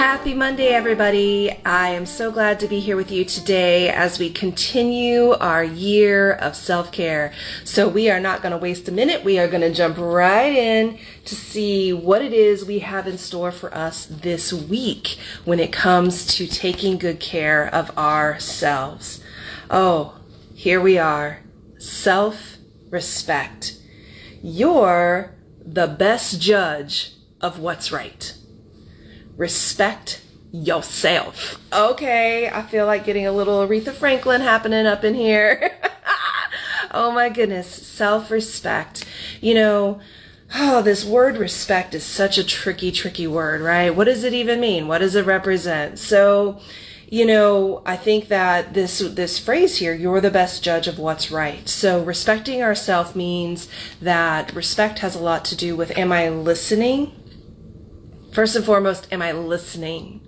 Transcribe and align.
Happy 0.00 0.32
Monday, 0.32 0.68
everybody. 0.68 1.50
I 1.62 1.90
am 1.90 2.06
so 2.06 2.32
glad 2.32 2.58
to 2.60 2.66
be 2.66 2.80
here 2.80 2.96
with 2.96 3.10
you 3.10 3.22
today 3.22 3.90
as 3.90 4.18
we 4.18 4.30
continue 4.30 5.32
our 5.32 5.62
year 5.62 6.32
of 6.32 6.56
self 6.56 6.90
care. 6.90 7.34
So, 7.64 7.86
we 7.86 8.08
are 8.08 8.18
not 8.18 8.40
going 8.40 8.52
to 8.52 8.56
waste 8.56 8.88
a 8.88 8.92
minute. 8.92 9.24
We 9.24 9.38
are 9.38 9.46
going 9.46 9.60
to 9.60 9.70
jump 9.70 9.98
right 9.98 10.54
in 10.54 10.98
to 11.26 11.34
see 11.34 11.92
what 11.92 12.22
it 12.22 12.32
is 12.32 12.64
we 12.64 12.78
have 12.78 13.06
in 13.06 13.18
store 13.18 13.52
for 13.52 13.74
us 13.74 14.06
this 14.06 14.54
week 14.54 15.18
when 15.44 15.60
it 15.60 15.70
comes 15.70 16.24
to 16.36 16.46
taking 16.46 16.96
good 16.96 17.20
care 17.20 17.66
of 17.66 17.90
ourselves. 17.98 19.22
Oh, 19.70 20.18
here 20.54 20.80
we 20.80 20.96
are 20.96 21.40
self 21.76 22.56
respect. 22.88 23.76
You're 24.42 25.34
the 25.62 25.88
best 25.88 26.40
judge 26.40 27.16
of 27.42 27.58
what's 27.58 27.92
right 27.92 28.34
respect 29.36 30.22
yourself. 30.52 31.60
Okay, 31.72 32.48
I 32.48 32.62
feel 32.62 32.86
like 32.86 33.04
getting 33.04 33.26
a 33.26 33.32
little 33.32 33.66
Aretha 33.66 33.92
Franklin 33.92 34.40
happening 34.40 34.86
up 34.86 35.04
in 35.04 35.14
here. 35.14 35.78
oh 36.90 37.10
my 37.12 37.28
goodness, 37.28 37.68
self 37.68 38.30
respect. 38.30 39.04
You 39.40 39.54
know, 39.54 40.00
oh, 40.54 40.82
this 40.82 41.04
word 41.04 41.36
respect 41.36 41.94
is 41.94 42.04
such 42.04 42.38
a 42.38 42.44
tricky, 42.44 42.90
tricky 42.90 43.26
word, 43.26 43.60
right? 43.60 43.94
What 43.94 44.04
does 44.04 44.24
it 44.24 44.34
even 44.34 44.60
mean? 44.60 44.88
What 44.88 44.98
does 44.98 45.14
it 45.14 45.26
represent? 45.26 45.98
So, 45.98 46.60
you 47.08 47.26
know, 47.26 47.82
I 47.86 47.96
think 47.96 48.28
that 48.28 48.74
this 48.74 48.98
this 48.98 49.38
phrase 49.38 49.78
here, 49.78 49.94
you're 49.94 50.20
the 50.20 50.30
best 50.30 50.62
judge 50.62 50.88
of 50.88 50.98
what's 50.98 51.30
right. 51.30 51.68
So 51.68 52.02
respecting 52.02 52.62
ourselves 52.62 53.14
means 53.14 53.68
that 54.00 54.54
respect 54.54 55.00
has 55.00 55.14
a 55.14 55.22
lot 55.22 55.44
to 55.46 55.56
do 55.56 55.76
with 55.76 55.96
am 55.96 56.12
I 56.12 56.28
listening 56.28 57.12
First 58.32 58.54
and 58.54 58.64
foremost, 58.64 59.08
am 59.12 59.22
I 59.22 59.32
listening? 59.32 60.20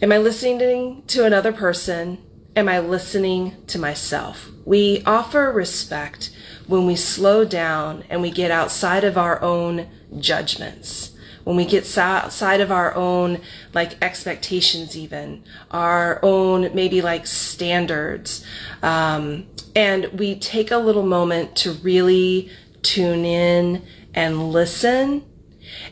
Am 0.00 0.12
I 0.12 0.18
listening 0.18 1.02
to 1.08 1.24
another 1.24 1.52
person? 1.52 2.18
Am 2.54 2.68
I 2.68 2.78
listening 2.78 3.56
to 3.66 3.78
myself? 3.78 4.50
We 4.64 5.02
offer 5.04 5.50
respect 5.50 6.30
when 6.68 6.86
we 6.86 6.94
slow 6.94 7.44
down 7.44 8.04
and 8.08 8.22
we 8.22 8.30
get 8.30 8.52
outside 8.52 9.02
of 9.02 9.18
our 9.18 9.42
own 9.42 9.88
judgments. 10.20 11.12
When 11.42 11.56
we 11.56 11.64
get 11.64 11.98
outside 11.98 12.60
of 12.60 12.70
our 12.70 12.94
own 12.94 13.40
like 13.74 14.00
expectations, 14.00 14.96
even 14.96 15.42
our 15.72 16.20
own 16.22 16.72
maybe 16.72 17.02
like 17.02 17.26
standards, 17.26 18.44
um, 18.82 19.46
and 19.74 20.06
we 20.12 20.38
take 20.38 20.70
a 20.70 20.78
little 20.78 21.06
moment 21.06 21.56
to 21.56 21.72
really 21.72 22.50
tune 22.82 23.24
in 23.24 23.84
and 24.14 24.52
listen 24.52 25.24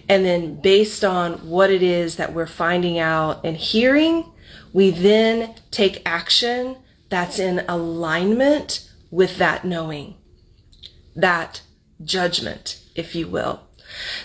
and 0.09 0.25
then 0.25 0.61
based 0.61 1.05
on 1.05 1.35
what 1.49 1.71
it 1.71 1.83
is 1.83 2.17
that 2.17 2.33
we're 2.33 2.47
finding 2.47 2.99
out 2.99 3.45
and 3.45 3.57
hearing, 3.57 4.31
we 4.73 4.91
then 4.91 5.55
take 5.71 6.03
action 6.05 6.77
that's 7.09 7.39
in 7.39 7.65
alignment 7.69 8.91
with 9.11 9.39
that 9.39 9.65
knowing, 9.65 10.15
that 11.15 11.63
judgment, 12.03 12.81
if 12.95 13.15
you 13.15 13.29
will. 13.29 13.61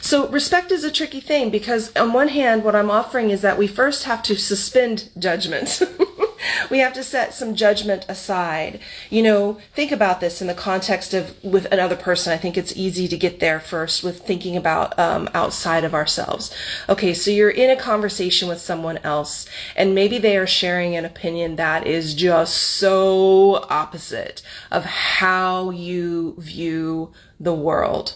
So 0.01 0.27
respect 0.29 0.71
is 0.71 0.83
a 0.83 0.91
tricky 0.91 1.19
thing 1.19 1.49
because 1.49 1.95
on 1.95 2.13
one 2.13 2.29
hand, 2.29 2.63
what 2.63 2.75
I'm 2.75 2.89
offering 2.89 3.29
is 3.29 3.41
that 3.41 3.57
we 3.57 3.67
first 3.67 4.05
have 4.05 4.23
to 4.23 4.35
suspend 4.35 5.09
judgment. 5.17 5.81
we 6.69 6.79
have 6.79 6.94
to 6.94 7.03
set 7.03 7.33
some 7.33 7.55
judgment 7.55 8.05
aside. 8.07 8.79
You 9.09 9.23
know, 9.23 9.59
think 9.73 9.91
about 9.91 10.19
this 10.19 10.41
in 10.41 10.47
the 10.47 10.53
context 10.53 11.13
of 11.13 11.41
with 11.44 11.66
another 11.72 11.95
person. 11.95 12.33
I 12.33 12.38
think 12.38 12.57
it's 12.57 12.75
easy 12.75 13.07
to 13.07 13.17
get 13.17 13.39
there 13.39 13.59
first 13.59 14.03
with 14.03 14.22
thinking 14.22 14.55
about 14.55 14.97
um, 14.97 15.29
outside 15.33 15.83
of 15.83 15.94
ourselves. 15.94 16.53
Okay, 16.88 17.13
so 17.13 17.31
you're 17.31 17.50
in 17.50 17.69
a 17.69 17.79
conversation 17.79 18.47
with 18.47 18.59
someone 18.59 18.97
else, 19.00 19.45
and 19.75 19.95
maybe 19.95 20.17
they 20.17 20.38
are 20.38 20.47
sharing 20.47 20.95
an 20.95 21.05
opinion 21.05 21.55
that 21.57 21.88
is 21.88 22.13
just 22.13 22.56
so 22.56 23.66
opposite 23.69 24.41
of 24.71 24.85
how 24.85 25.69
you 25.69 26.35
view 26.38 27.11
the 27.39 27.53
world. 27.53 28.16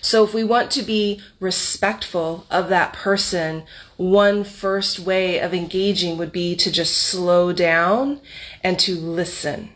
So 0.00 0.24
if 0.24 0.32
we 0.32 0.44
want 0.44 0.70
to 0.72 0.82
be 0.82 1.20
respectful 1.40 2.46
of 2.50 2.68
that 2.68 2.92
person, 2.92 3.64
one 3.96 4.44
first 4.44 4.98
way 5.00 5.38
of 5.38 5.52
engaging 5.52 6.16
would 6.18 6.32
be 6.32 6.54
to 6.56 6.70
just 6.70 6.96
slow 6.96 7.52
down 7.52 8.20
and 8.62 8.78
to 8.80 8.96
listen, 8.96 9.70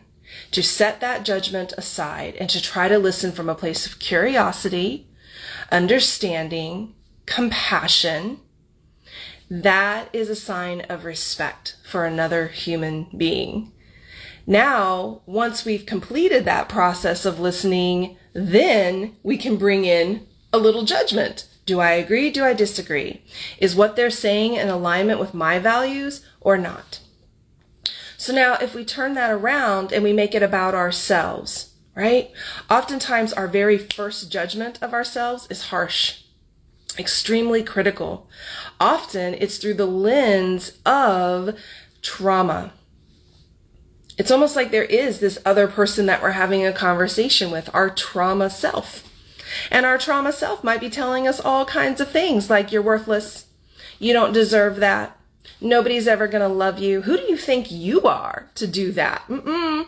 to 0.51 0.63
set 0.63 1.01
that 1.01 1.25
judgment 1.25 1.73
aside 1.77 2.35
and 2.35 2.49
to 2.49 2.61
try 2.61 2.87
to 2.87 2.97
listen 2.97 3.31
from 3.31 3.49
a 3.49 3.55
place 3.55 3.85
of 3.85 3.99
curiosity, 3.99 5.07
understanding, 5.71 6.93
compassion. 7.25 8.39
That 9.49 10.09
is 10.13 10.29
a 10.29 10.35
sign 10.35 10.81
of 10.81 11.03
respect 11.03 11.75
for 11.83 12.05
another 12.05 12.47
human 12.47 13.07
being. 13.15 13.73
Now, 14.47 15.21
once 15.25 15.65
we've 15.65 15.85
completed 15.85 16.45
that 16.45 16.69
process 16.69 17.25
of 17.25 17.39
listening, 17.39 18.17
then 18.33 19.15
we 19.23 19.37
can 19.37 19.55
bring 19.57 19.85
in 19.85 20.27
a 20.51 20.57
little 20.57 20.83
judgment. 20.83 21.47
Do 21.65 21.79
I 21.79 21.91
agree? 21.91 22.31
Do 22.31 22.43
I 22.43 22.53
disagree? 22.53 23.23
Is 23.59 23.75
what 23.75 23.95
they're 23.95 24.09
saying 24.09 24.55
in 24.55 24.67
alignment 24.67 25.19
with 25.19 25.33
my 25.33 25.59
values 25.59 26.25
or 26.39 26.57
not? 26.57 26.99
So 28.17 28.33
now 28.33 28.55
if 28.55 28.73
we 28.75 28.83
turn 28.83 29.13
that 29.13 29.31
around 29.31 29.91
and 29.93 30.03
we 30.03 30.11
make 30.11 30.35
it 30.35 30.43
about 30.43 30.73
ourselves, 30.73 31.73
right? 31.95 32.31
Oftentimes 32.69 33.31
our 33.33 33.47
very 33.47 33.77
first 33.77 34.31
judgment 34.31 34.79
of 34.81 34.93
ourselves 34.93 35.47
is 35.49 35.65
harsh. 35.65 36.23
extremely 36.97 37.63
critical. 37.63 38.29
Often 38.79 39.35
it's 39.35 39.57
through 39.57 39.75
the 39.75 39.85
lens 39.85 40.73
of 40.85 41.57
trauma. 42.01 42.73
It's 44.17 44.31
almost 44.31 44.55
like 44.55 44.71
there 44.71 44.83
is 44.83 45.19
this 45.19 45.39
other 45.45 45.67
person 45.67 46.05
that 46.05 46.21
we're 46.21 46.31
having 46.31 46.65
a 46.65 46.73
conversation 46.73 47.51
with, 47.51 47.69
our 47.73 47.89
trauma 47.89 48.49
self. 48.49 49.07
And 49.69 49.85
our 49.85 49.97
trauma 49.97 50.31
self 50.31 50.63
might 50.63 50.79
be 50.79 50.89
telling 50.89 51.27
us 51.27 51.39
all 51.39 51.65
kinds 51.65 51.99
of 52.01 52.09
things 52.09 52.49
like 52.49 52.71
you're 52.71 52.81
worthless, 52.81 53.45
you 53.99 54.13
don't 54.13 54.33
deserve 54.33 54.77
that, 54.77 55.17
nobody's 55.59 56.07
ever 56.07 56.27
going 56.27 56.47
to 56.47 56.53
love 56.53 56.79
you. 56.79 57.01
Who 57.01 57.17
do 57.17 57.23
you 57.23 57.37
think 57.37 57.71
you 57.71 58.01
are 58.03 58.49
to 58.55 58.67
do 58.67 58.91
that? 58.93 59.23
Mm-mm. 59.27 59.87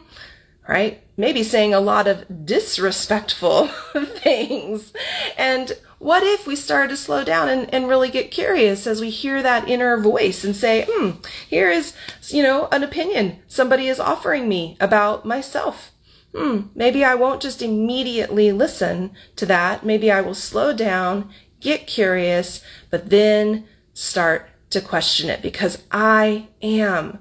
Right? 0.68 1.04
Maybe 1.18 1.44
saying 1.44 1.74
a 1.74 1.80
lot 1.80 2.08
of 2.08 2.46
disrespectful 2.46 3.68
things. 4.06 4.94
And 5.38 5.74
what 6.00 6.24
if 6.24 6.46
we 6.46 6.56
started 6.56 6.90
to 6.90 6.98
slow 6.98 7.24
down 7.24 7.48
and, 7.50 7.74
and 7.74 7.88
really 7.88 8.10
get 8.10 8.32
curious 8.32 8.88
as 8.88 9.00
we 9.00 9.10
hear 9.10 9.42
that 9.42 9.70
inner 9.70 9.98
voice 9.98 10.44
and 10.44 10.56
say, 10.56 10.86
hmm, 10.90 11.12
here 11.48 11.70
is, 11.70 11.94
you 12.28 12.44
know, 12.44 12.68
an 12.72 12.84
opinion 12.84 13.40
somebody 13.48 13.88
is 13.88 14.00
offering 14.00 14.50
me 14.50 14.76
about 14.80 15.26
myself. 15.26 15.92
Hmm, 16.36 16.62
maybe 16.74 17.06
I 17.06 17.16
won't 17.16 17.42
just 17.42 17.62
immediately 17.62 18.52
listen 18.52 19.12
to 19.36 19.46
that. 19.46 19.86
Maybe 19.86 20.12
I 20.12 20.20
will 20.20 20.34
slow 20.34 20.74
down, 20.74 21.30
get 21.62 21.88
curious, 21.88 22.62
but 22.90 23.10
then 23.10 23.66
start 23.94 24.50
to 24.72 24.82
question 24.82 25.30
it 25.30 25.42
because 25.42 25.84
I 25.92 26.48
am 26.62 27.20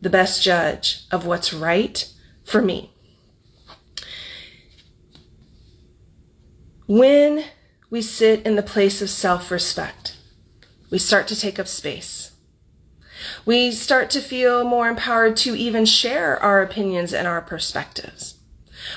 the 0.00 0.10
best 0.10 0.42
judge 0.42 1.06
of 1.10 1.26
what's 1.26 1.52
right 1.52 2.06
for 2.50 2.62
me. 2.62 2.92
When 6.86 7.44
we 7.90 8.00
sit 8.00 8.46
in 8.46 8.54
the 8.54 8.62
place 8.62 9.02
of 9.02 9.10
self 9.10 9.50
respect. 9.50 10.16
We 10.90 10.98
start 10.98 11.28
to 11.28 11.38
take 11.38 11.58
up 11.58 11.68
space. 11.68 12.32
We 13.44 13.72
start 13.72 14.10
to 14.10 14.20
feel 14.20 14.64
more 14.64 14.88
empowered 14.88 15.36
to 15.38 15.54
even 15.54 15.84
share 15.84 16.42
our 16.42 16.62
opinions 16.62 17.12
and 17.12 17.28
our 17.28 17.42
perspectives. 17.42 18.38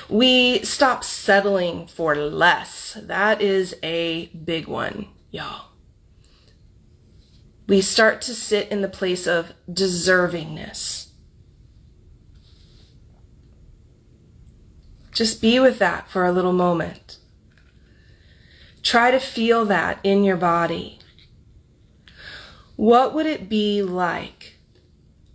We 0.08 0.60
stop 0.64 1.04
settling 1.04 1.88
for 1.88 2.14
less. 2.14 2.96
That 3.00 3.42
is 3.42 3.76
a 3.82 4.26
big 4.28 4.66
one, 4.66 5.08
y'all. 5.30 5.66
We 7.66 7.80
start 7.80 8.22
to 8.22 8.34
sit 8.34 8.68
in 8.68 8.80
the 8.80 8.88
place 8.88 9.26
of 9.26 9.52
deservingness. 9.70 11.03
Just 15.14 15.40
be 15.40 15.60
with 15.60 15.78
that 15.78 16.10
for 16.10 16.26
a 16.26 16.32
little 16.32 16.52
moment. 16.52 17.18
Try 18.82 19.12
to 19.12 19.20
feel 19.20 19.64
that 19.66 20.00
in 20.02 20.24
your 20.24 20.36
body. 20.36 20.98
What 22.76 23.14
would 23.14 23.24
it 23.24 23.48
be 23.48 23.80
like 23.80 24.58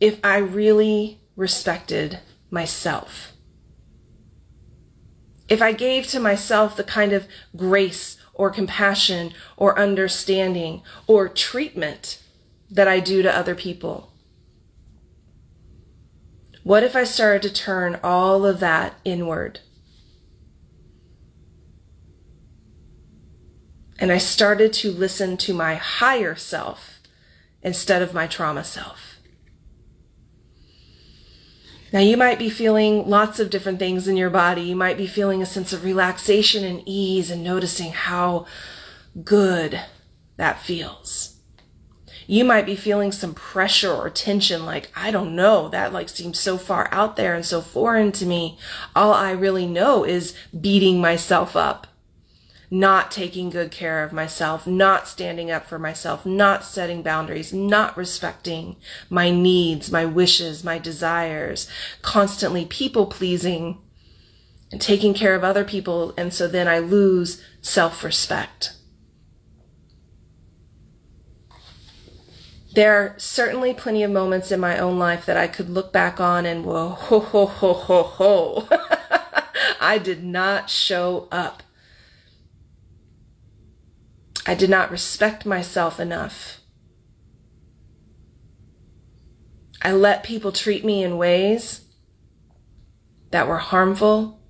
if 0.02 0.20
I 0.24 0.38
really 0.38 1.22
respected 1.38 2.20
myself? 2.52 3.32
If 5.48 5.62
I 5.62 5.72
gave 5.72 6.06
to 6.08 6.20
myself 6.20 6.76
the 6.76 6.84
kind 6.84 7.14
of 7.14 7.28
grace 7.56 8.18
or 8.34 8.52
compassion 8.52 9.34
or 9.56 9.80
understanding 9.80 10.84
or 11.08 11.30
treatment 11.30 12.22
that 12.70 12.88
I 12.88 13.00
do 13.00 13.22
to 13.22 13.36
other 13.36 13.56
people? 13.56 14.12
What 16.64 16.84
if 16.84 16.96
I 16.96 17.06
started 17.06 17.42
to 17.44 17.54
turn 17.54 18.00
all 18.04 18.46
of 18.46 18.60
that 18.60 18.96
inward? 19.06 19.62
And 24.00 24.12
I 24.12 24.18
started 24.18 24.72
to 24.74 24.92
listen 24.92 25.36
to 25.38 25.54
my 25.54 25.76
higher 25.76 26.36
self 26.36 27.02
instead 27.62 28.02
of 28.02 28.14
my 28.14 28.28
trauma 28.28 28.64
self. 28.64 29.18
Now, 31.92 32.00
you 32.00 32.18
might 32.18 32.40
be 32.40 32.50
feeling 32.50 33.10
lots 33.10 33.40
of 33.40 33.50
different 33.50 33.80
things 33.80 34.08
in 34.08 34.16
your 34.16 34.30
body. 34.30 34.62
You 34.62 34.76
might 34.76 34.98
be 34.98 35.08
feeling 35.08 35.42
a 35.42 35.46
sense 35.46 35.74
of 35.74 35.84
relaxation 35.84 36.64
and 36.64 36.84
ease 36.86 37.32
and 37.32 37.44
noticing 37.44 37.92
how 37.92 38.46
good 39.24 39.82
that 40.38 40.62
feels. 40.62 41.36
You 42.28 42.46
might 42.46 42.68
be 42.68 42.76
feeling 42.76 43.12
some 43.12 43.34
pressure 43.34 43.92
or 43.92 44.12
tension, 44.12 44.64
like, 44.64 44.92
I 44.96 45.10
don't 45.10 45.36
know, 45.36 45.68
that 45.70 45.92
like 45.92 46.10
seems 46.10 46.40
so 46.40 46.60
far 46.60 46.88
out 46.92 47.16
there 47.16 47.34
and 47.34 47.44
so 47.44 47.60
foreign 47.60 48.12
to 48.14 48.26
me. 48.26 48.60
All 48.96 49.12
I 49.12 49.32
really 49.32 49.66
know 49.66 50.04
is 50.04 50.36
beating 50.62 51.02
myself 51.02 51.56
up 51.56 51.88
not 52.72 53.10
taking 53.12 53.50
good 53.50 53.72
care 53.72 54.04
of 54.04 54.14
myself, 54.14 54.68
not 54.68 55.08
standing 55.08 55.50
up 55.50 55.66
for 55.66 55.80
myself, 55.80 56.26
not 56.26 56.64
setting 56.64 57.02
boundaries, 57.02 57.52
not 57.52 57.98
respecting 57.98 58.76
my 59.10 59.32
needs, 59.32 59.92
my 59.92 60.06
wishes, 60.06 60.64
my 60.64 60.78
desires, 60.78 61.68
constantly 62.02 62.66
people 62.66 63.08
pleasing 63.08 63.80
and 64.72 64.80
taking 64.80 65.14
care 65.14 65.34
of 65.34 65.44
other 65.44 65.64
people. 65.64 66.14
And 66.16 66.32
so 66.34 66.48
then 66.48 66.68
I 66.68 66.80
lose 66.80 67.44
self 67.62 68.04
respect. 68.04 68.74
There 72.76 72.94
are 72.94 73.16
certainly 73.18 73.74
plenty 73.74 74.04
of 74.04 74.12
moments 74.12 74.52
in 74.52 74.60
my 74.60 74.78
own 74.78 75.00
life 75.00 75.26
that 75.26 75.38
I 75.38 75.48
could 75.48 75.72
look 75.72 75.92
back 75.92 76.20
on 76.20 76.46
and 76.46 76.64
whoa, 76.64 76.90
ho, 76.90 77.20
ho, 77.20 77.48
ho, 77.48 77.74
ho, 77.74 78.04
ho. 78.04 78.68
I 79.82 79.98
did 79.98 80.24
not 80.24 80.70
show 80.70 81.28
up 81.32 81.64
I 84.50 84.56
did 84.56 84.72
not 84.72 84.90
respect 84.90 85.46
myself 85.46 86.00
enough. 86.00 86.62
I 89.80 89.92
let 89.92 90.24
people 90.24 90.52
treat 90.52 90.84
me 90.84 91.04
in 91.04 91.20
ways 91.20 91.82
that 93.30 93.48
were 93.48 93.60
harmful, 93.60 94.42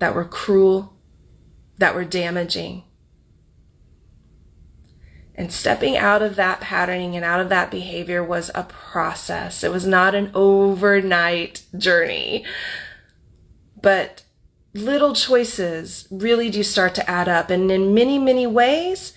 that 0.00 0.12
were 0.12 0.24
cruel, 0.24 0.92
that 1.76 1.94
were 1.94 2.04
damaging. 2.04 2.82
And 5.36 5.52
stepping 5.52 5.96
out 5.96 6.20
of 6.20 6.34
that 6.34 6.60
patterning 6.60 7.14
and 7.14 7.24
out 7.24 7.38
of 7.38 7.48
that 7.48 7.70
behavior 7.70 8.24
was 8.24 8.50
a 8.56 8.64
process. 8.64 9.62
It 9.62 9.70
was 9.70 9.86
not 9.86 10.16
an 10.16 10.32
overnight 10.34 11.62
journey. 11.76 12.44
But 13.80 14.24
little 14.74 15.14
choices 15.14 16.06
really 16.10 16.50
do 16.50 16.62
start 16.62 16.94
to 16.96 17.10
add 17.10 17.28
up. 17.28 17.50
And 17.50 17.70
in 17.70 17.94
many, 17.94 18.18
many 18.18 18.46
ways, 18.46 19.12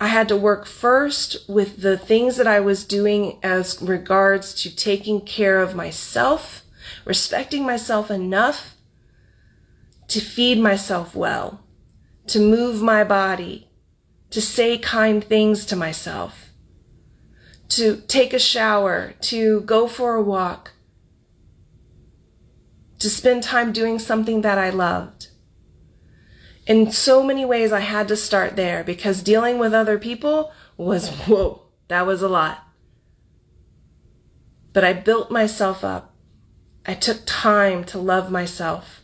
I 0.00 0.08
had 0.08 0.28
to 0.28 0.36
work 0.36 0.66
first 0.66 1.48
with 1.48 1.82
the 1.82 1.96
things 1.96 2.36
that 2.36 2.46
I 2.46 2.60
was 2.60 2.84
doing 2.84 3.38
as 3.42 3.80
regards 3.80 4.54
to 4.62 4.74
taking 4.74 5.20
care 5.20 5.60
of 5.60 5.74
myself, 5.74 6.62
respecting 7.04 7.64
myself 7.64 8.10
enough 8.10 8.76
to 10.08 10.20
feed 10.20 10.58
myself 10.58 11.14
well, 11.14 11.64
to 12.26 12.38
move 12.38 12.82
my 12.82 13.04
body, 13.04 13.70
to 14.30 14.40
say 14.40 14.76
kind 14.76 15.24
things 15.24 15.64
to 15.66 15.76
myself, 15.76 16.50
to 17.70 18.02
take 18.08 18.34
a 18.34 18.38
shower, 18.38 19.14
to 19.20 19.62
go 19.62 19.86
for 19.86 20.14
a 20.14 20.22
walk, 20.22 20.72
to 23.04 23.10
spend 23.10 23.42
time 23.42 23.70
doing 23.70 23.98
something 23.98 24.40
that 24.40 24.56
I 24.56 24.70
loved. 24.70 25.28
In 26.66 26.90
so 26.90 27.22
many 27.22 27.44
ways, 27.44 27.70
I 27.70 27.80
had 27.80 28.08
to 28.08 28.16
start 28.16 28.56
there 28.56 28.82
because 28.82 29.22
dealing 29.22 29.58
with 29.58 29.74
other 29.74 29.98
people 29.98 30.50
was, 30.78 31.10
whoa, 31.26 31.66
that 31.88 32.06
was 32.06 32.22
a 32.22 32.28
lot. 32.28 32.66
But 34.72 34.84
I 34.84 34.94
built 34.94 35.30
myself 35.30 35.84
up. 35.84 36.14
I 36.86 36.94
took 36.94 37.20
time 37.26 37.84
to 37.84 37.98
love 37.98 38.30
myself, 38.30 39.02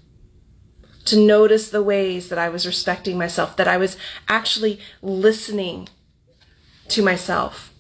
to 1.05 1.19
notice 1.19 1.69
the 1.69 1.83
ways 1.83 2.31
that 2.31 2.39
I 2.39 2.49
was 2.49 2.67
respecting 2.67 3.19
myself, 3.19 3.55
that 3.57 3.69
I 3.69 3.77
was 3.77 3.99
actually 4.29 4.81
listening 5.03 5.91
to 6.89 7.03
myself 7.03 7.75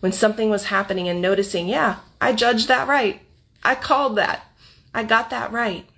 when 0.00 0.10
something 0.10 0.50
was 0.50 0.64
happening 0.64 1.08
and 1.08 1.22
noticing, 1.22 1.68
yeah, 1.68 2.00
I 2.20 2.32
judged 2.32 2.66
that 2.66 2.88
right. 2.88 3.22
I 3.62 3.76
called 3.76 4.16
that. 4.16 4.49
I 4.92 5.04
got 5.04 5.30
that 5.30 5.52
right. 5.52 5.88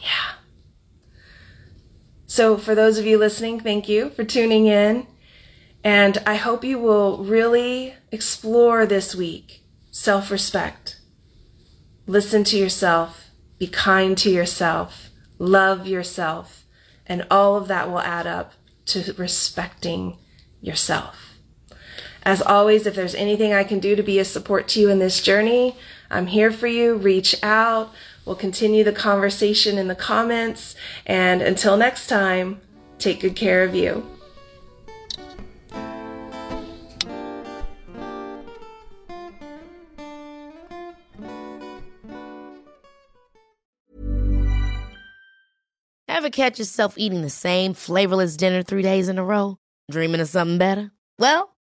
Yeah. 0.00 0.36
So, 2.26 2.56
for 2.56 2.74
those 2.74 2.98
of 2.98 3.06
you 3.06 3.18
listening, 3.18 3.60
thank 3.60 3.88
you 3.88 4.10
for 4.10 4.24
tuning 4.24 4.66
in. 4.66 5.06
And 5.84 6.18
I 6.26 6.34
hope 6.34 6.64
you 6.64 6.78
will 6.78 7.24
really 7.24 7.94
explore 8.10 8.86
this 8.86 9.14
week 9.14 9.62
self 9.90 10.30
respect. 10.30 11.00
Listen 12.06 12.44
to 12.44 12.58
yourself, 12.58 13.30
be 13.58 13.66
kind 13.66 14.18
to 14.18 14.30
yourself, 14.30 15.10
love 15.38 15.86
yourself, 15.86 16.66
and 17.06 17.26
all 17.30 17.56
of 17.56 17.68
that 17.68 17.88
will 17.88 18.00
add 18.00 18.26
up 18.26 18.52
to 18.86 19.14
respecting 19.16 20.18
yourself. 20.60 21.38
As 22.22 22.42
always, 22.42 22.86
if 22.86 22.94
there's 22.94 23.14
anything 23.14 23.52
I 23.52 23.64
can 23.64 23.78
do 23.78 23.94
to 23.94 24.02
be 24.02 24.18
a 24.18 24.24
support 24.24 24.66
to 24.68 24.80
you 24.80 24.90
in 24.90 24.98
this 24.98 25.22
journey, 25.22 25.76
I'm 26.10 26.28
here 26.28 26.50
for 26.50 26.66
you. 26.66 26.96
Reach 26.96 27.42
out. 27.42 27.92
We'll 28.24 28.36
continue 28.36 28.84
the 28.84 28.92
conversation 28.92 29.78
in 29.78 29.88
the 29.88 29.94
comments. 29.94 30.74
And 31.04 31.42
until 31.42 31.76
next 31.76 32.08
time, 32.08 32.60
take 32.98 33.20
good 33.20 33.36
care 33.36 33.62
of 33.62 33.74
you. 33.74 34.06
Ever 46.08 46.30
catch 46.30 46.58
yourself 46.58 46.94
eating 46.96 47.22
the 47.22 47.30
same 47.30 47.74
flavorless 47.74 48.36
dinner 48.36 48.62
three 48.62 48.82
days 48.82 49.08
in 49.08 49.18
a 49.18 49.24
row? 49.24 49.58
Dreaming 49.90 50.20
of 50.20 50.28
something 50.28 50.58
better? 50.58 50.90
Well, 51.18 51.55